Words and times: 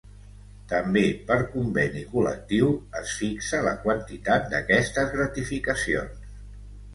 També 0.69 1.01
per 1.27 1.35
conveni 1.51 2.01
col·lectiu 2.13 2.71
es 3.01 3.13
fixa 3.19 3.61
la 3.67 3.75
quantitat 3.85 4.49
d'aquestes 4.55 5.13
gratificacions. 5.19 6.27